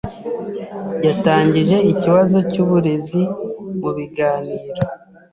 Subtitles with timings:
[1.05, 3.21] Yatangije ikibazo cyuburezi
[3.81, 4.69] mubiganiro.